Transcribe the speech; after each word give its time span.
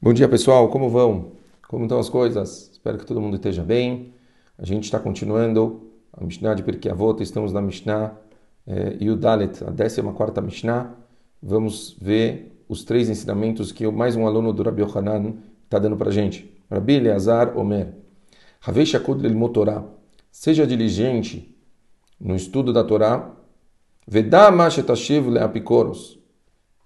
Bom 0.00 0.12
dia 0.12 0.28
pessoal, 0.28 0.68
como 0.68 0.88
vão? 0.88 1.32
Como 1.66 1.82
estão 1.82 1.98
as 1.98 2.08
coisas? 2.08 2.70
Espero 2.70 2.98
que 2.98 3.04
todo 3.04 3.20
mundo 3.20 3.34
esteja 3.34 3.64
bem. 3.64 4.14
A 4.56 4.64
gente 4.64 4.84
está 4.84 5.00
continuando 5.00 5.90
a 6.12 6.22
Mishnah 6.22 6.54
de 6.54 6.62
Pirkei 6.62 6.88
Avot, 6.88 7.20
estamos 7.20 7.52
na 7.52 7.60
Mishnah 7.60 8.16
eh, 8.64 8.96
Yudalet, 9.00 9.64
a 9.64 9.72
14 9.72 10.40
Mishnah. 10.40 10.94
Vamos 11.42 11.96
ver 12.00 12.62
os 12.68 12.84
três 12.84 13.10
ensinamentos 13.10 13.72
que 13.72 13.90
mais 13.90 14.14
um 14.14 14.24
aluno 14.24 14.52
do 14.52 14.62
Rabi 14.62 14.82
Yohanan 14.82 15.34
está 15.64 15.80
dando 15.80 15.96
para 15.96 16.10
a 16.10 16.12
gente. 16.12 16.48
Rabi 16.70 16.94
Eleazar 16.94 17.58
Omer, 17.58 17.92
Havei 18.64 18.86
Shakud 18.86 19.28
Motorá, 19.34 19.82
seja 20.30 20.64
diligente 20.64 21.58
no 22.20 22.36
estudo 22.36 22.72
da 22.72 22.84
Torá, 22.84 23.32
Vedá 24.06 24.48
Mashetashiv 24.52 25.28
Leapikoros, 25.28 26.20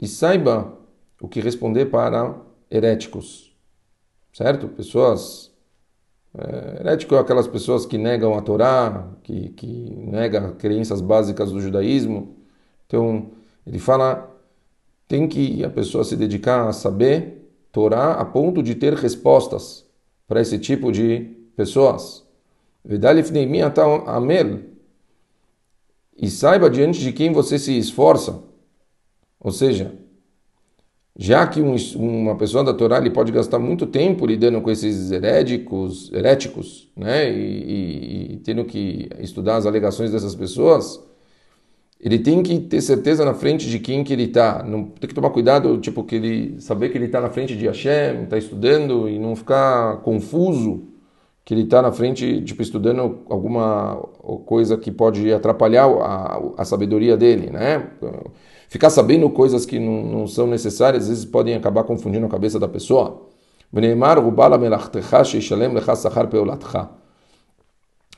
e 0.00 0.08
saiba 0.08 0.78
o 1.20 1.28
que 1.28 1.42
responder 1.42 1.90
para 1.90 2.50
heréticos, 2.72 3.54
certo? 4.32 4.66
Pessoas 4.68 5.52
é, 6.34 6.80
herético 6.80 7.14
é 7.14 7.18
aquelas 7.18 7.46
pessoas 7.46 7.84
que 7.84 7.98
negam 7.98 8.34
a 8.34 8.40
Torá, 8.40 9.10
que, 9.22 9.50
que 9.50 9.66
negam 10.06 10.54
crenças 10.54 11.00
básicas 11.00 11.52
do 11.52 11.60
judaísmo. 11.60 12.36
Então, 12.86 13.30
ele 13.66 13.78
fala, 13.78 14.34
tem 15.06 15.28
que 15.28 15.62
a 15.62 15.68
pessoa 15.70 16.04
se 16.04 16.16
dedicar 16.16 16.66
a 16.66 16.72
saber 16.72 17.50
Torá 17.70 18.14
a 18.14 18.24
ponto 18.24 18.62
de 18.62 18.74
ter 18.74 18.94
respostas 18.94 19.84
para 20.26 20.40
esse 20.40 20.58
tipo 20.58 20.90
de 20.90 21.20
pessoas. 21.54 22.26
E 26.16 26.30
saiba 26.30 26.70
diante 26.70 27.00
de 27.00 27.12
quem 27.12 27.32
você 27.32 27.58
se 27.58 27.76
esforça. 27.78 28.42
Ou 29.38 29.52
seja, 29.52 29.94
já 31.16 31.46
que 31.46 31.60
um, 31.60 31.76
uma 31.96 32.36
pessoa 32.36 32.64
da 32.64 32.72
Torá 32.72 32.98
ele 32.98 33.10
pode 33.10 33.30
gastar 33.32 33.58
muito 33.58 33.86
tempo 33.86 34.26
lidando 34.26 34.60
com 34.62 34.70
esses 34.70 35.10
heréticos, 35.12 36.10
heréticos 36.12 36.90
né? 36.96 37.30
E, 37.30 37.36
e, 37.36 38.32
e, 38.34 38.36
tendo 38.38 38.64
que 38.64 39.08
estudar 39.20 39.56
as 39.56 39.66
alegações 39.66 40.10
dessas 40.10 40.34
pessoas, 40.34 41.02
ele 42.00 42.18
tem 42.18 42.42
que 42.42 42.58
ter 42.58 42.80
certeza 42.80 43.24
na 43.24 43.34
frente 43.34 43.68
de 43.68 43.78
quem 43.78 44.02
que 44.02 44.12
ele 44.12 44.24
está. 44.24 44.62
Tem 44.62 45.08
que 45.08 45.14
tomar 45.14 45.30
cuidado, 45.30 45.78
tipo 45.78 46.02
que 46.04 46.16
ele 46.16 46.60
saber 46.60 46.88
que 46.88 46.98
ele 46.98 47.06
está 47.06 47.20
na 47.20 47.30
frente 47.30 47.56
de 47.56 47.66
Hashem, 47.66 48.24
está 48.24 48.38
estudando 48.38 49.08
e 49.08 49.18
não 49.18 49.36
ficar 49.36 49.98
confuso 49.98 50.88
que 51.44 51.54
ele 51.54 51.62
está 51.62 51.82
na 51.82 51.92
frente, 51.92 52.40
tipo 52.42 52.62
estudando 52.62 53.20
alguma 53.28 53.96
coisa 54.46 54.76
que 54.78 54.90
pode 54.90 55.32
atrapalhar 55.32 55.86
a, 55.86 56.40
a 56.58 56.64
sabedoria 56.64 57.16
dele, 57.16 57.50
né? 57.50 57.90
Ficar 58.72 58.88
sabendo 58.88 59.28
coisas 59.28 59.66
que 59.66 59.78
não, 59.78 60.02
não 60.02 60.26
são 60.26 60.46
necessárias, 60.46 61.02
às 61.02 61.08
vezes 61.10 61.24
podem 61.26 61.54
acabar 61.54 61.84
confundindo 61.84 62.24
a 62.24 62.28
cabeça 62.30 62.58
da 62.58 62.66
pessoa. 62.66 63.26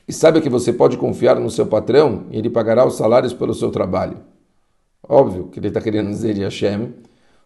E 0.07 0.13
saiba 0.13 0.39
que 0.39 0.47
você 0.47 0.71
pode 0.71 0.95
confiar 0.95 1.37
no 1.41 1.51
seu 1.51 1.67
patrão 1.67 2.23
e 2.31 2.37
ele 2.37 2.49
pagará 2.49 2.87
os 2.87 2.95
salários 2.95 3.33
pelo 3.33 3.53
seu 3.53 3.69
trabalho. 3.69 4.19
Óbvio 5.03 5.49
que 5.49 5.59
ele 5.59 5.67
está 5.67 5.81
querendo 5.81 6.09
dizer 6.09 6.33
de 6.33 6.43
Hashem, 6.43 6.93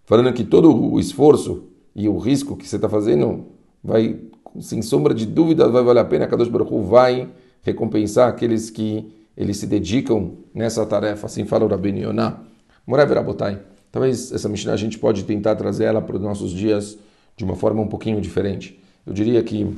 falando 0.05 0.31
que 0.31 0.43
todo 0.43 0.71
o 0.71 0.99
esforço 0.99 1.63
e 1.95 2.07
o 2.07 2.19
risco 2.19 2.55
que 2.55 2.67
você 2.67 2.75
está 2.75 2.87
fazendo 2.87 3.47
vai, 3.83 4.19
sem 4.59 4.83
sombra 4.83 5.15
de 5.15 5.25
dúvida, 5.25 5.67
vai 5.67 5.83
valer 5.83 6.01
a 6.01 6.05
pena. 6.05 6.27
Kadosh 6.27 6.47
Baruch 6.47 6.79
vai 6.87 7.27
recompensar 7.63 8.29
aqueles 8.29 8.69
que 8.69 9.11
eles 9.35 9.57
se 9.57 9.65
dedicam 9.65 10.33
nessa 10.53 10.85
tarefa. 10.85 11.25
Assim 11.25 11.43
fala 11.43 11.65
o 11.65 11.67
Rabbi 11.67 12.01
Yonah. 12.01 12.48
Morever 12.89 13.17
Rabotai. 13.17 13.59
Talvez 13.91 14.31
essa 14.31 14.49
Mishnah 14.49 14.73
a 14.73 14.75
gente 14.75 14.97
pode 14.97 15.23
tentar 15.23 15.55
trazer 15.55 15.83
ela 15.83 16.01
para 16.01 16.15
os 16.15 16.21
nossos 16.23 16.51
dias 16.51 16.97
de 17.37 17.43
uma 17.43 17.55
forma 17.55 17.83
um 17.83 17.87
pouquinho 17.87 18.19
diferente. 18.19 18.79
Eu 19.05 19.13
diria 19.13 19.43
que 19.43 19.77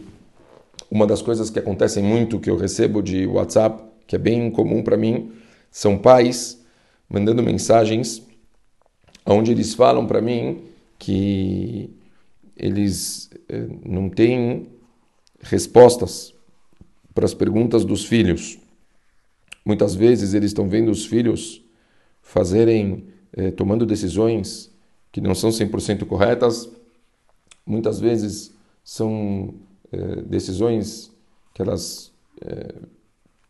uma 0.89 1.05
das 1.05 1.21
coisas 1.21 1.49
que 1.49 1.59
acontecem 1.59 2.01
muito, 2.01 2.39
que 2.39 2.49
eu 2.49 2.55
recebo 2.55 3.03
de 3.03 3.27
WhatsApp, 3.27 3.83
que 4.07 4.15
é 4.15 4.17
bem 4.17 4.49
comum 4.49 4.81
para 4.81 4.95
mim, 4.95 5.33
são 5.69 5.97
pais 5.97 6.63
mandando 7.09 7.43
mensagens 7.43 8.25
onde 9.25 9.51
eles 9.51 9.73
falam 9.73 10.07
para 10.07 10.21
mim 10.21 10.61
que 10.97 11.93
eles 12.55 13.29
eh, 13.49 13.67
não 13.85 14.09
têm 14.09 14.69
respostas 15.41 16.33
para 17.13 17.25
as 17.25 17.33
perguntas 17.33 17.83
dos 17.83 18.05
filhos. 18.05 18.57
Muitas 19.65 19.95
vezes 19.95 20.33
eles 20.33 20.51
estão 20.51 20.69
vendo 20.69 20.89
os 20.89 21.05
filhos 21.05 21.60
fazerem, 22.21 23.05
eh, 23.33 23.51
tomando 23.51 23.85
decisões 23.85 24.71
que 25.11 25.19
não 25.19 25.35
são 25.35 25.49
100% 25.49 26.05
corretas, 26.05 26.69
muitas 27.65 27.99
vezes 27.99 28.55
são 28.83 29.53
eh, 29.91 30.21
decisões 30.25 31.11
que 31.53 31.61
elas 31.61 32.11
eh, 32.41 32.75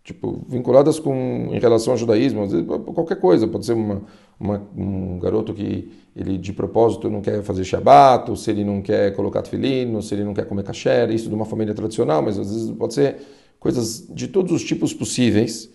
tipo 0.03 0.43
vinculadas 0.47 0.99
com 0.99 1.49
em 1.51 1.59
relação 1.59 1.93
ao 1.93 1.97
judaísmo, 1.97 2.43
às 2.43 2.51
vezes, 2.51 2.67
qualquer 2.67 3.19
coisa, 3.19 3.47
pode 3.47 3.65
ser 3.65 3.73
uma, 3.73 4.01
uma, 4.39 4.67
um 4.75 5.19
garoto 5.19 5.53
que 5.53 5.91
ele 6.15 6.37
de 6.37 6.51
propósito 6.51 7.09
não 7.09 7.21
quer 7.21 7.43
fazer 7.43 7.63
shabat, 7.63 8.29
ou 8.29 8.35
se 8.35 8.49
ele 8.49 8.63
não 8.63 8.81
quer 8.81 9.15
colocar 9.15 9.41
tefilin, 9.41 9.93
ou 9.95 10.01
se 10.01 10.13
ele 10.15 10.23
não 10.23 10.33
quer 10.33 10.45
comer 10.45 10.63
kasher, 10.63 11.11
isso 11.11 11.29
de 11.29 11.35
uma 11.35 11.45
família 11.45 11.73
tradicional, 11.73 12.21
mas 12.21 12.39
às 12.39 12.51
vezes 12.51 12.71
pode 12.71 12.93
ser 12.93 13.17
coisas 13.59 14.07
de 14.09 14.27
todos 14.27 14.51
os 14.51 14.63
tipos 14.63 14.93
possíveis 14.93 15.69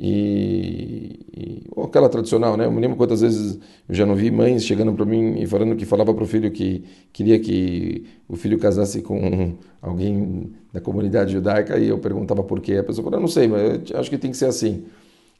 e, 0.00 1.20
e 1.36 1.62
ou 1.74 1.84
aquela 1.84 2.08
tradicional, 2.08 2.56
né? 2.56 2.66
Eu 2.66 2.72
me 2.72 2.80
lembro 2.80 2.96
quantas 2.96 3.20
vezes 3.20 3.58
eu 3.88 3.94
já 3.94 4.06
não 4.06 4.14
vi 4.14 4.30
mães 4.30 4.64
chegando 4.64 4.92
para 4.92 5.04
mim 5.04 5.40
e 5.40 5.46
falando 5.46 5.74
que 5.74 5.84
falava 5.84 6.14
para 6.14 6.22
o 6.22 6.26
filho 6.26 6.50
que 6.52 6.84
queria 7.12 7.38
que 7.38 8.04
o 8.28 8.36
filho 8.36 8.58
casasse 8.58 9.02
com 9.02 9.56
alguém 9.82 10.52
da 10.72 10.80
comunidade 10.80 11.32
judaica 11.32 11.78
e 11.78 11.88
eu 11.88 11.98
perguntava 11.98 12.44
por 12.44 12.60
quê. 12.60 12.74
A 12.74 12.84
pessoa 12.84 13.04
falou, 13.04 13.20
não 13.20 13.28
sei, 13.28 13.48
mas 13.48 13.90
eu 13.90 13.98
acho 13.98 14.10
que 14.10 14.18
tem 14.18 14.30
que 14.30 14.36
ser 14.36 14.46
assim. 14.46 14.84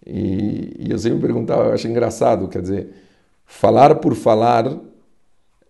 E, 0.06 0.76
e 0.78 0.90
eu 0.90 0.98
sempre 0.98 1.20
perguntava, 1.20 1.64
eu 1.64 1.72
acho 1.72 1.86
engraçado, 1.88 2.48
quer 2.48 2.62
dizer, 2.62 2.88
falar 3.44 3.96
por 3.96 4.14
falar 4.14 4.78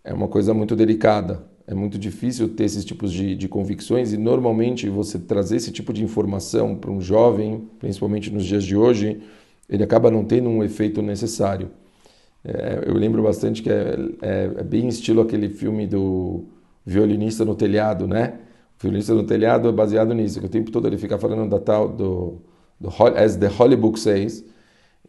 é 0.04 0.12
uma 0.14 0.28
coisa 0.28 0.54
muito 0.54 0.74
delicada 0.76 1.47
é 1.68 1.74
muito 1.74 1.98
difícil 1.98 2.48
ter 2.48 2.64
esses 2.64 2.82
tipos 2.82 3.12
de, 3.12 3.36
de 3.36 3.46
convicções 3.46 4.14
e 4.14 4.16
normalmente 4.16 4.88
você 4.88 5.18
trazer 5.18 5.56
esse 5.56 5.70
tipo 5.70 5.92
de 5.92 6.02
informação 6.02 6.74
para 6.74 6.90
um 6.90 6.98
jovem, 6.98 7.68
principalmente 7.78 8.32
nos 8.32 8.46
dias 8.46 8.64
de 8.64 8.74
hoje, 8.74 9.20
ele 9.68 9.84
acaba 9.84 10.10
não 10.10 10.24
tendo 10.24 10.48
um 10.48 10.64
efeito 10.64 11.02
necessário. 11.02 11.70
É, 12.42 12.84
eu 12.86 12.94
lembro 12.94 13.22
bastante 13.22 13.62
que 13.62 13.68
é, 13.68 13.98
é, 14.22 14.50
é, 14.56 14.64
bem 14.64 14.88
estilo 14.88 15.20
aquele 15.20 15.50
filme 15.50 15.86
do 15.86 16.46
violinista 16.86 17.44
no 17.44 17.54
telhado, 17.54 18.06
né? 18.06 18.38
O 18.78 18.82
violinista 18.82 19.12
no 19.12 19.24
telhado 19.24 19.68
é 19.68 19.72
baseado 19.72 20.14
nisso, 20.14 20.40
que 20.40 20.46
o 20.46 20.48
tempo 20.48 20.70
todo 20.70 20.86
ele 20.86 20.96
fica 20.96 21.18
falando 21.18 21.50
da 21.50 21.58
tal 21.58 21.86
do, 21.86 22.38
do 22.80 22.88
as 23.14 23.36
the 23.36 23.50
Holy 23.58 23.76
Book 23.76 24.00
says 24.00 24.42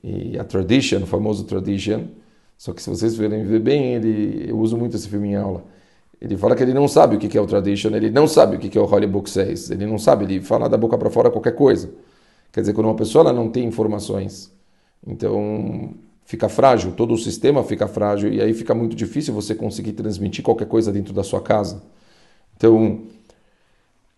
e 0.04 0.38
a 0.38 0.44
tradition, 0.44 1.04
o 1.04 1.06
famoso 1.06 1.46
tradition. 1.46 2.08
Só 2.58 2.74
que 2.74 2.84
se 2.84 2.90
vocês 2.90 3.16
verem 3.16 3.46
ver 3.46 3.62
bem, 3.62 3.94
ele 3.94 4.50
eu 4.50 4.60
uso 4.60 4.76
muito 4.76 4.98
esse 4.98 5.08
filme 5.08 5.30
em 5.30 5.36
aula 5.36 5.79
ele 6.22 6.36
fala 6.38 6.56
que 6.56 6.64
ele 6.64 6.74
não 6.74 6.88
sabe 6.88 7.16
o 7.16 7.20
que 7.20 7.38
é 7.38 7.42
o 7.42 7.48
tradition, 7.48 7.92
ele 7.92 8.10
não 8.10 8.28
sabe 8.28 8.58
o 8.58 8.60
que 8.60 8.78
é 8.78 8.82
o 8.82 8.86
Holy 8.86 9.08
Book 9.08 9.30
6, 9.30 9.72
ele 9.72 9.86
não 9.86 9.98
sabe, 9.98 10.26
ele 10.26 10.42
fala 10.42 10.68
da 10.68 10.78
boca 10.78 10.98
para 10.98 11.10
fora 11.10 11.32
qualquer 11.32 11.56
coisa. 11.56 11.90
Quer 12.52 12.62
dizer, 12.62 12.74
quando 12.74 12.88
uma 12.88 12.96
pessoa 12.96 13.24
ela 13.24 13.34
não 13.34 13.50
tem 13.50 13.66
informações, 13.66 14.52
então 15.06 15.94
fica 16.26 16.50
frágil, 16.50 16.92
todo 16.92 17.14
o 17.14 17.18
sistema 17.18 17.64
fica 17.64 17.88
frágil 17.88 18.32
e 18.34 18.42
aí 18.42 18.54
fica 18.54 18.76
muito 18.76 18.96
difícil 18.96 19.34
você 19.34 19.56
conseguir 19.56 19.94
transmitir 19.94 20.44
qualquer 20.44 20.68
coisa 20.68 20.92
dentro 20.92 21.14
da 21.14 21.24
sua 21.24 21.42
casa. 21.42 21.82
Então, 22.58 23.04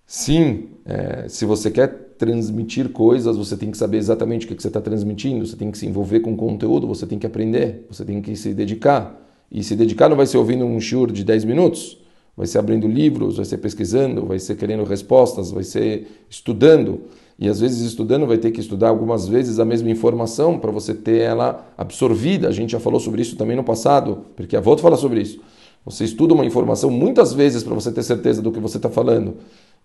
sim, 0.07 0.69
é, 0.85 1.27
se 1.29 1.45
você 1.45 1.69
quer 1.69 1.87
transmitir 2.17 2.89
coisas, 2.89 3.37
você 3.37 3.55
tem 3.55 3.69
que 3.71 3.77
saber 3.77 3.97
exatamente 3.97 4.45
o 4.45 4.49
que, 4.49 4.61
você 4.61 4.67
está 4.67 4.81
transmitindo, 4.81 5.45
você 5.45 5.55
tem 5.55 5.71
que 5.71 5.77
se 5.77 5.85
envolver 5.85 6.21
com 6.21 6.35
conteúdo, 6.35 6.87
você 6.87 7.05
tem 7.05 7.19
que 7.19 7.27
aprender, 7.27 7.85
você 7.89 8.03
tem 8.03 8.21
que 8.21 8.35
se 8.35 8.53
dedicar. 8.53 9.20
E 9.51 9.63
se 9.63 9.75
dedicar 9.75 10.07
não 10.07 10.15
vai 10.15 10.25
ser 10.25 10.37
ouvindo 10.37 10.65
um 10.65 10.79
shur 10.79 11.11
de 11.11 11.23
10 11.23 11.43
minutos, 11.45 11.97
vai 12.37 12.47
ser 12.47 12.59
abrindo 12.59 12.87
livros, 12.87 13.35
vai 13.35 13.45
ser 13.45 13.57
pesquisando, 13.57 14.25
vai 14.25 14.39
ser 14.39 14.55
querendo 14.55 14.83
respostas, 14.83 15.51
vai 15.51 15.63
ser 15.63 16.07
estudando. 16.29 17.01
E 17.37 17.49
às 17.49 17.59
vezes 17.59 17.81
estudando 17.81 18.25
vai 18.25 18.37
ter 18.37 18.51
que 18.51 18.61
estudar 18.61 18.89
algumas 18.89 19.27
vezes 19.27 19.59
a 19.59 19.65
mesma 19.65 19.89
informação 19.89 20.57
para 20.57 20.71
você 20.71 20.93
ter 20.93 21.19
ela 21.19 21.67
absorvida. 21.77 22.47
A 22.47 22.51
gente 22.51 22.71
já 22.71 22.79
falou 22.79 22.99
sobre 22.99 23.21
isso 23.21 23.35
também 23.35 23.57
no 23.57 23.63
passado, 23.63 24.19
porque 24.35 24.55
a 24.55 24.61
volta 24.61 24.81
fala 24.81 24.95
sobre 24.95 25.21
isso. 25.21 25.41
Você 25.83 26.05
estuda 26.05 26.33
uma 26.33 26.45
informação 26.45 26.89
muitas 26.91 27.33
vezes 27.33 27.63
para 27.63 27.73
você 27.73 27.91
ter 27.91 28.03
certeza 28.03 28.41
do 28.41 28.51
que 28.51 28.59
você 28.59 28.77
está 28.77 28.89
falando. 28.89 29.37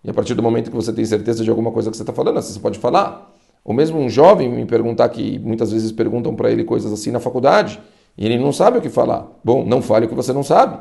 E 0.03 0.09
a 0.09 0.13
partir 0.13 0.35
do 0.35 0.43
momento 0.43 0.69
que 0.69 0.75
você 0.75 0.93
tem 0.93 1.03
certeza 1.03 1.43
de 1.43 1.49
alguma 1.49 1.71
coisa 1.71 1.89
que 1.89 1.97
você 1.97 2.03
está 2.03 2.13
falando, 2.13 2.39
você 2.39 2.59
pode 2.59 2.77
falar. 2.77 3.35
Ou 3.65 3.73
mesmo 3.73 3.99
um 3.99 4.07
jovem 4.07 4.49
me 4.49 4.65
perguntar 4.65 5.09
que 5.09 5.39
muitas 5.39 5.71
vezes 5.71 5.91
perguntam 5.91 6.35
para 6.35 6.51
ele 6.51 6.63
coisas 6.63 6.93
assim 6.93 7.11
na 7.11 7.19
faculdade. 7.19 7.79
E 8.17 8.25
ele 8.25 8.37
não 8.37 8.51
sabe 8.51 8.79
o 8.79 8.81
que 8.81 8.89
falar. 8.89 9.27
Bom, 9.43 9.65
não 9.65 9.81
fale 9.81 10.05
o 10.05 10.09
que 10.09 10.15
você 10.15 10.33
não 10.33 10.43
sabe. 10.43 10.79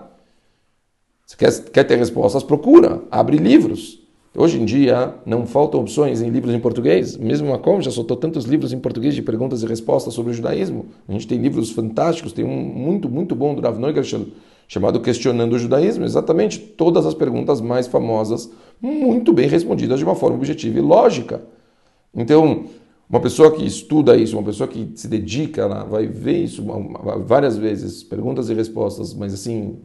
Você 1.26 1.36
quer, 1.36 1.70
quer 1.70 1.84
ter 1.84 1.96
respostas? 1.96 2.42
Procura, 2.42 3.02
abre 3.10 3.36
livros. 3.36 4.00
Hoje 4.38 4.60
em 4.60 4.64
dia 4.64 5.14
não 5.24 5.46
faltam 5.46 5.80
opções 5.80 6.20
em 6.20 6.28
livros 6.28 6.54
em 6.54 6.60
português. 6.60 7.16
Mesmo 7.16 7.50
Macom 7.50 7.80
já 7.80 7.90
soltou 7.90 8.16
tantos 8.16 8.44
livros 8.44 8.72
em 8.72 8.78
português 8.78 9.14
de 9.14 9.22
perguntas 9.22 9.62
e 9.62 9.66
respostas 9.66 10.14
sobre 10.14 10.30
o 10.32 10.34
judaísmo. 10.34 10.86
A 11.08 11.12
gente 11.12 11.26
tem 11.26 11.38
livros 11.38 11.70
fantásticos, 11.70 12.32
tem 12.32 12.44
um 12.44 12.62
muito, 12.62 13.08
muito 13.08 13.34
bom 13.34 13.54
do 13.54 13.62
Rav 13.62 13.78
Neugershel 13.78 14.26
chamado 14.68 15.00
Questionando 15.00 15.54
o 15.54 15.58
Judaísmo. 15.58 16.04
Exatamente 16.04 16.58
todas 16.58 17.06
as 17.06 17.14
perguntas 17.14 17.60
mais 17.60 17.86
famosas, 17.86 18.50
muito 18.80 19.32
bem 19.32 19.48
respondidas 19.48 19.98
de 19.98 20.04
uma 20.04 20.14
forma 20.14 20.36
objetiva 20.36 20.78
e 20.78 20.82
lógica. 20.82 21.42
Então, 22.14 22.66
uma 23.08 23.20
pessoa 23.20 23.52
que 23.52 23.64
estuda 23.64 24.16
isso, 24.16 24.36
uma 24.36 24.44
pessoa 24.44 24.68
que 24.68 24.90
se 24.96 25.06
dedica, 25.06 25.62
ela 25.62 25.84
vai 25.84 26.06
ver 26.06 26.42
isso 26.42 26.64
várias 27.24 27.56
vezes, 27.56 28.02
perguntas 28.02 28.50
e 28.50 28.54
respostas, 28.54 29.14
mas 29.14 29.32
assim, 29.32 29.78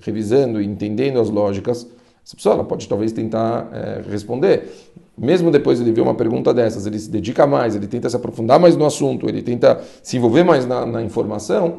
revisando 0.00 0.60
e 0.60 0.66
entendendo 0.66 1.18
as 1.18 1.30
lógicas, 1.30 1.86
essa 2.24 2.36
pessoa 2.36 2.54
ela 2.56 2.64
pode 2.64 2.86
talvez 2.86 3.12
tentar 3.12 3.70
é, 3.72 4.02
responder. 4.10 4.68
Mesmo 5.16 5.50
depois 5.50 5.78
de 5.78 5.84
ele 5.84 5.92
ver 5.92 6.02
uma 6.02 6.14
pergunta 6.14 6.52
dessas, 6.52 6.84
ele 6.86 6.98
se 6.98 7.08
dedica 7.08 7.46
mais, 7.46 7.74
ele 7.74 7.86
tenta 7.86 8.10
se 8.10 8.16
aprofundar 8.16 8.60
mais 8.60 8.76
no 8.76 8.84
assunto, 8.84 9.26
ele 9.28 9.40
tenta 9.40 9.80
se 10.02 10.18
envolver 10.18 10.44
mais 10.44 10.66
na, 10.66 10.84
na 10.84 11.02
informação, 11.02 11.78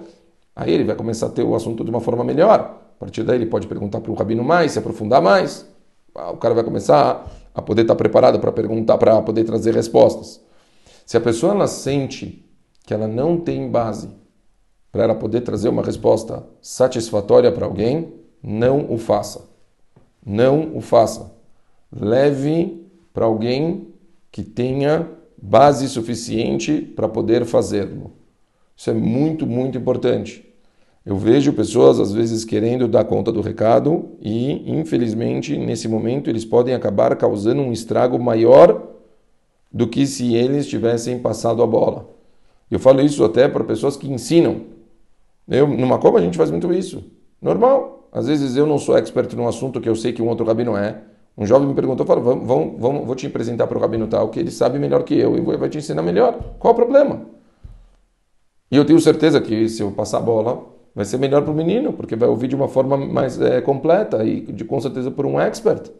aí 0.55 0.73
ele 0.73 0.83
vai 0.83 0.95
começar 0.95 1.27
a 1.27 1.29
ter 1.29 1.43
o 1.43 1.53
assunto 1.53 1.83
de 1.83 1.89
uma 1.91 1.99
forma 1.99 2.23
melhor. 2.23 2.81
A 2.95 2.99
partir 2.99 3.21
daí 3.23 3.35
ele 3.35 3.45
pode 3.45 3.67
perguntar 3.67 4.01
para 4.01 4.11
o 4.11 4.15
rabino 4.15 4.43
mais, 4.43 4.71
se 4.71 4.79
aprofundar 4.79 5.21
mais. 5.21 5.67
Ah, 6.15 6.31
o 6.31 6.37
cara 6.37 6.55
vai 6.55 6.63
começar 6.63 7.29
a 7.53 7.61
poder 7.61 7.83
estar 7.83 7.93
preparado 7.95 8.39
para 8.39 8.51
perguntar, 8.51 8.97
para 8.97 9.21
poder 9.21 9.43
trazer 9.43 9.75
respostas. 9.75 10.41
Se 11.07 11.15
a 11.15 11.21
pessoa 11.21 11.53
ela 11.53 11.67
sente 11.67 12.45
que 12.85 12.93
ela 12.93 13.07
não 13.07 13.39
tem 13.39 13.71
base 13.71 14.09
para 14.91 15.03
ela 15.05 15.15
poder 15.15 15.39
trazer 15.39 15.69
uma 15.69 15.81
resposta 15.81 16.45
satisfatória 16.61 17.49
para 17.49 17.65
alguém, 17.65 18.13
não 18.43 18.91
o 18.91 18.97
faça. 18.97 19.47
Não 20.25 20.75
o 20.75 20.81
faça. 20.81 21.33
Leve 21.89 22.85
para 23.13 23.23
alguém 23.23 23.87
que 24.29 24.43
tenha 24.43 25.07
base 25.41 25.87
suficiente 25.87 26.81
para 26.81 27.07
poder 27.07 27.45
fazê-lo. 27.45 28.11
Isso 28.75 28.89
é 28.89 28.93
muito, 28.93 29.47
muito 29.47 29.77
importante. 29.77 30.43
Eu 31.05 31.17
vejo 31.17 31.53
pessoas 31.53 32.01
às 32.01 32.11
vezes 32.11 32.43
querendo 32.43 32.85
dar 32.85 33.05
conta 33.05 33.31
do 33.31 33.39
recado 33.39 34.09
e, 34.21 34.77
infelizmente, 34.77 35.57
nesse 35.57 35.87
momento 35.87 36.29
eles 36.29 36.43
podem 36.43 36.75
acabar 36.75 37.15
causando 37.15 37.61
um 37.61 37.71
estrago 37.71 38.19
maior 38.19 38.96
do 39.77 39.87
que 39.87 40.07
se 40.07 40.33
eles 40.33 40.67
tivessem 40.67 41.19
passado 41.19 41.61
a 41.61 41.67
bola. 41.67 42.09
Eu 42.69 42.79
falo 42.79 42.99
isso 42.99 43.23
até 43.23 43.47
para 43.47 43.63
pessoas 43.63 43.95
que 43.95 44.11
ensinam. 44.11 44.61
Eu, 45.47 45.67
numa 45.67 45.99
Copa 45.99 46.17
a 46.17 46.21
gente 46.21 46.35
faz 46.35 46.49
muito 46.49 46.73
isso. 46.73 47.03
Normal. 47.39 48.09
Às 48.11 48.25
vezes 48.25 48.55
eu 48.55 48.65
não 48.65 48.79
sou 48.79 48.97
expert 48.97 49.31
num 49.35 49.47
assunto 49.47 49.79
que 49.79 49.87
eu 49.87 49.95
sei 49.95 50.11
que 50.13 50.21
um 50.21 50.27
outro 50.27 50.43
rabino 50.43 50.75
é. 50.75 50.99
Um 51.37 51.45
jovem 51.45 51.67
me 51.67 51.75
perguntou, 51.75 52.07
falo, 52.07 52.21
vamos, 52.23 52.47
vamos, 52.47 52.81
vamos, 52.81 53.05
vou 53.05 53.13
te 53.13 53.27
apresentar 53.27 53.67
para 53.67 53.77
o 53.77 53.81
rabino 53.81 54.07
tal, 54.07 54.29
que 54.29 54.39
ele 54.39 54.49
sabe 54.49 54.79
melhor 54.79 55.03
que 55.03 55.13
eu 55.13 55.37
e 55.37 55.57
vai 55.57 55.69
te 55.69 55.77
ensinar 55.77 56.01
melhor. 56.01 56.39
Qual 56.57 56.73
o 56.73 56.75
problema? 56.75 57.21
E 58.71 58.75
eu 58.75 58.83
tenho 58.83 58.99
certeza 58.99 59.39
que 59.39 59.69
se 59.69 59.83
eu 59.83 59.91
passar 59.91 60.17
a 60.17 60.21
bola, 60.21 60.65
vai 60.95 61.05
ser 61.05 61.19
melhor 61.19 61.43
para 61.43 61.51
o 61.51 61.55
menino, 61.55 61.93
porque 61.93 62.15
vai 62.15 62.27
ouvir 62.27 62.47
de 62.47 62.55
uma 62.55 62.67
forma 62.67 62.97
mais 62.97 63.39
é, 63.39 63.61
completa 63.61 64.25
e 64.25 64.41
de, 64.41 64.65
com 64.65 64.81
certeza 64.81 65.11
por 65.11 65.27
um 65.27 65.39
expert. 65.39 65.91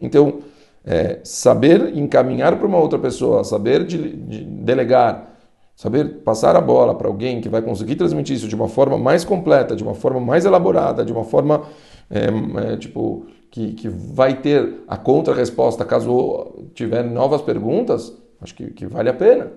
Então, 0.00 0.38
é, 0.84 1.20
saber 1.24 1.96
encaminhar 1.96 2.56
para 2.56 2.66
uma 2.66 2.78
outra 2.78 2.98
pessoa, 2.98 3.44
saber 3.44 3.84
de, 3.84 4.16
de 4.16 4.44
delegar, 4.44 5.30
saber 5.76 6.22
passar 6.22 6.56
a 6.56 6.60
bola 6.60 6.94
para 6.94 7.08
alguém 7.08 7.40
que 7.40 7.48
vai 7.48 7.62
conseguir 7.62 7.96
transmitir 7.96 8.36
isso 8.36 8.48
de 8.48 8.54
uma 8.54 8.68
forma 8.68 8.98
mais 8.98 9.24
completa, 9.24 9.76
de 9.76 9.82
uma 9.82 9.94
forma 9.94 10.20
mais 10.20 10.44
elaborada, 10.44 11.04
de 11.04 11.12
uma 11.12 11.24
forma 11.24 11.62
é, 12.10 12.72
é, 12.72 12.76
tipo 12.76 13.26
que, 13.50 13.72
que 13.72 13.88
vai 13.88 14.40
ter 14.40 14.82
a 14.86 14.96
contra-resposta 14.96 15.84
caso 15.84 16.68
tiver 16.74 17.02
novas 17.02 17.42
perguntas, 17.42 18.16
acho 18.40 18.54
que, 18.54 18.70
que 18.70 18.86
vale 18.86 19.08
a 19.08 19.14
pena. 19.14 19.52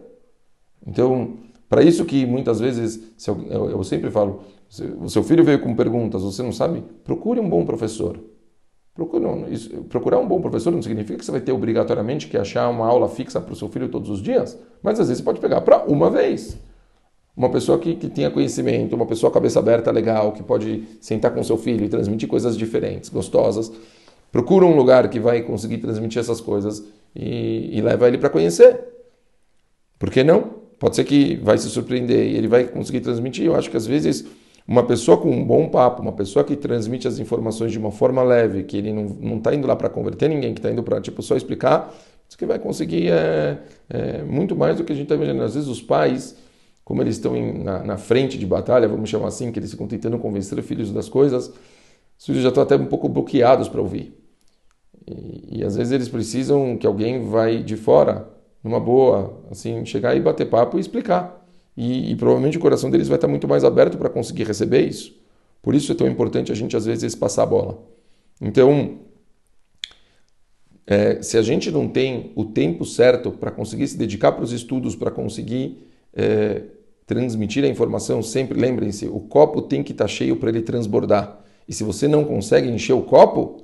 Então, 0.86 1.38
para 1.70 1.84
isso 1.84 2.06
que 2.06 2.26
muitas 2.26 2.60
vezes, 2.60 3.02
eu, 3.28 3.46
eu, 3.50 3.70
eu 3.72 3.84
sempre 3.84 4.10
falo, 4.12 4.42
se 4.70 4.84
o 4.84 5.10
seu 5.10 5.24
filho 5.24 5.44
veio 5.44 5.60
com 5.60 5.76
perguntas, 5.76 6.24
você 6.24 6.42
não 6.44 6.52
sabe, 6.52 6.84
procure 7.04 7.40
um 7.40 7.50
bom 7.50 7.66
professor. 7.66 8.20
Procurar 8.96 10.20
um 10.20 10.28
bom 10.28 10.40
professor 10.40 10.72
não 10.72 10.82
significa 10.82 11.18
que 11.18 11.26
você 11.26 11.32
vai 11.32 11.42
ter 11.42 11.52
obrigatoriamente 11.52 12.28
que 12.28 12.38
achar 12.38 12.70
uma 12.70 12.86
aula 12.86 13.10
fixa 13.10 13.42
para 13.42 13.52
o 13.52 13.56
seu 13.56 13.68
filho 13.68 13.90
todos 13.90 14.08
os 14.08 14.22
dias, 14.22 14.58
mas 14.84 15.00
às 15.00 15.08
vezes 15.08 15.20
você 15.20 15.26
pode 15.26 15.40
pegar 15.40 15.62
para 15.62 15.84
uma 15.86 16.12
vez. 16.12 16.56
Uma 17.36 17.50
pessoa 17.50 17.80
que, 17.80 17.96
que 17.96 18.08
tenha 18.08 18.30
conhecimento, 18.30 18.96
uma 18.96 19.08
pessoa 19.08 19.32
cabeça 19.32 19.58
aberta 19.58 19.90
legal, 19.90 20.32
que 20.32 20.44
pode 20.44 20.84
sentar 21.02 21.34
com 21.34 21.44
seu 21.44 21.58
filho 21.58 21.84
e 21.84 21.90
transmitir 21.90 22.30
coisas 22.30 22.56
diferentes, 22.56 23.10
gostosas. 23.10 23.72
Procura 24.32 24.66
um 24.66 24.76
lugar 24.76 25.10
que 25.10 25.20
vai 25.20 25.42
conseguir 25.42 25.80
transmitir 25.80 26.20
essas 26.20 26.40
coisas 26.40 26.84
e, 27.16 27.76
e 27.76 27.82
leva 27.82 28.08
ele 28.08 28.20
para 28.20 28.30
conhecer. 28.30 28.80
Por 29.98 30.12
que 30.12 30.24
não? 30.24 30.62
Pode 30.78 30.96
ser 30.96 31.04
que 31.04 31.38
vai 31.38 31.58
se 31.58 31.70
surpreender 31.70 32.28
e 32.28 32.36
ele 32.36 32.48
vai 32.48 32.66
conseguir 32.66 33.00
transmitir. 33.00 33.46
Eu 33.46 33.56
acho 33.56 33.72
que 33.72 33.78
às 33.78 33.88
vezes 33.88 34.24
uma 34.68 34.84
pessoa 34.84 35.18
com 35.18 35.30
um 35.30 35.44
bom 35.44 35.68
papo, 35.68 36.02
uma 36.02 36.14
pessoa 36.14 36.44
que 36.44 36.56
transmite 36.56 37.08
as 37.08 37.20
informações 37.20 37.72
de 37.72 37.78
uma 37.78 37.92
forma 37.92 38.24
leve, 38.24 38.64
que 38.64 38.78
ele 38.78 38.94
não 38.94 39.38
está 39.38 39.54
indo 39.54 39.68
lá 39.68 39.76
para 39.76 39.90
converter 39.90 40.30
ninguém, 40.30 40.54
que 40.54 40.60
está 40.60 40.72
indo 40.72 40.82
para 40.82 41.02
tipo, 41.02 41.22
só 41.22 41.36
explicar, 41.36 41.94
isso 42.28 42.38
que 42.38 42.46
vai 42.46 42.58
conseguir 42.58 43.12
é, 43.12 43.60
é, 43.90 44.24
muito 44.24 44.56
mais 44.56 44.78
do 44.78 44.84
que 44.84 44.94
a 44.94 44.96
gente 44.96 45.06
está 45.06 45.16
imaginando. 45.16 45.44
Às 45.44 45.56
vezes 45.56 45.70
os 45.70 45.82
pais, 45.82 46.36
como 46.84 47.02
eles 47.02 47.18
estão 47.18 47.36
na, 47.64 47.84
na, 47.84 47.98
frente 47.98 48.38
de 48.38 48.46
batalha, 48.46 48.88
vamos 48.88 49.10
chamar 49.10 49.28
assim, 49.28 49.52
que 49.52 49.60
eles 49.60 49.72
ficam 49.72 49.86
tentando 49.86 50.18
convencer 50.18 50.58
os 50.58 50.66
filhos 50.66 50.92
das 50.92 51.10
coisas, 51.10 51.54
os 52.18 52.26
filhos 52.26 52.42
já 52.42 52.50
estão 52.50 52.64
até 52.64 52.76
um 52.76 52.86
pouco 52.86 53.10
bloqueados 53.10 53.68
para 53.68 53.82
ouvir. 53.82 54.18
E, 55.06 55.60
e 55.60 55.64
às 55.64 55.76
vezes 55.76 55.92
eles 55.92 56.08
precisam 56.08 56.78
que 56.78 56.88
alguém 56.88 57.28
vai 57.28 57.62
de 57.62 57.76
fora, 57.76 58.30
numa 58.64 58.80
boa, 58.80 59.44
assim, 59.52 59.86
chegar 59.86 60.16
e 60.16 60.22
bater 60.22 60.50
papo 60.50 60.78
e 60.78 60.80
explicar. 60.80 61.43
E, 61.76 62.12
e, 62.12 62.16
provavelmente 62.16 62.58
o 62.58 62.62
coração 62.62 62.90
deles 62.90 63.08
vai 63.08 63.18
estar 63.18 63.28
muito 63.28 63.48
mais 63.48 63.64
aberto 63.64 63.98
para 63.98 64.10
conseguir 64.10 64.44
receber 64.44 64.88
isso. 64.88 65.16
Por 65.62 65.74
isso 65.74 65.92
é 65.92 65.96
tão 65.96 66.08
importante 66.08 66.52
a 66.52 66.56
gente 66.56 66.78
às 66.78 66.86
vezes 66.86 67.16
passar 67.16 67.44
a 67.44 67.48
bola. 67.48 67.84
Então, 68.40 69.00
é, 70.86 71.22
se 71.22 71.38
a 71.38 71.42
gente 71.42 71.72
não 71.72 71.88
tem 71.88 72.32
o 72.36 72.46
tempo 72.46 72.86
certo 72.86 73.32
para 73.32 73.50
conseguir 73.50 73.88
se 73.88 73.98
dedicar 73.98 74.34
para 74.34 74.44
os 74.44 74.52
estudos, 74.52 74.96
para 74.96 75.10
conseguir 75.10 75.88
é, 76.14 76.64
transmitir 77.08 77.64
a 77.64 77.68
informação, 77.68 78.22
sempre 78.22 78.60
lembrem-se, 78.60 79.08
o 79.08 79.20
copo 79.20 79.62
tem 79.62 79.82
que 79.82 79.94
estar 79.94 80.06
tá 80.06 80.10
cheio 80.10 80.36
para 80.36 80.50
ele 80.50 80.62
transbordar. 80.62 81.40
E 81.68 81.74
se 81.74 81.84
você 81.84 82.08
não 82.08 82.24
consegue 82.24 82.70
encher 82.70 82.94
o 82.94 83.02
copo, 83.02 83.64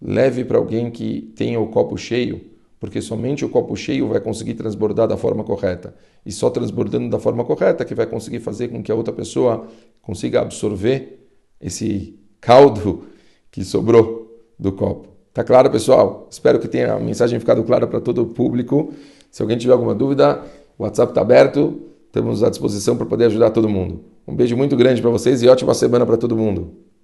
leve 0.00 0.44
para 0.44 0.58
alguém 0.58 0.90
que 0.90 1.32
tenha 1.34 1.58
o 1.58 1.68
copo 1.68 1.96
cheio 1.96 2.51
porque 2.82 3.00
somente 3.00 3.44
o 3.44 3.48
copo 3.48 3.76
cheio 3.76 4.08
vai 4.08 4.18
conseguir 4.18 4.54
transbordar 4.54 5.06
da 5.06 5.16
forma 5.16 5.44
correta. 5.44 5.94
E 6.26 6.32
só 6.32 6.50
transbordando 6.50 7.08
da 7.08 7.16
forma 7.16 7.44
correta 7.44 7.84
que 7.84 7.94
vai 7.94 8.06
conseguir 8.06 8.40
fazer 8.40 8.66
com 8.66 8.82
que 8.82 8.90
a 8.90 8.94
outra 8.96 9.14
pessoa 9.14 9.68
consiga 10.00 10.40
absorver 10.40 11.28
esse 11.60 12.18
caldo 12.40 13.04
que 13.52 13.62
sobrou 13.62 14.36
do 14.58 14.72
copo. 14.72 15.10
Tá 15.32 15.44
claro, 15.44 15.70
pessoal? 15.70 16.26
Espero 16.28 16.58
que 16.58 16.66
tenha 16.66 16.94
a 16.94 16.98
mensagem 16.98 17.38
ficado 17.38 17.62
clara 17.62 17.86
para 17.86 18.00
todo 18.00 18.22
o 18.22 18.26
público. 18.26 18.92
Se 19.30 19.42
alguém 19.42 19.56
tiver 19.56 19.74
alguma 19.74 19.94
dúvida, 19.94 20.42
o 20.76 20.82
WhatsApp 20.82 21.12
está 21.12 21.20
aberto. 21.20 21.82
Estamos 22.06 22.42
à 22.42 22.50
disposição 22.50 22.96
para 22.96 23.06
poder 23.06 23.26
ajudar 23.26 23.50
todo 23.50 23.68
mundo. 23.68 24.00
Um 24.26 24.34
beijo 24.34 24.56
muito 24.56 24.74
grande 24.76 25.00
para 25.00 25.10
vocês 25.12 25.40
e 25.40 25.46
ótima 25.46 25.72
semana 25.72 26.04
para 26.04 26.16
todo 26.16 26.36
mundo. 26.36 26.72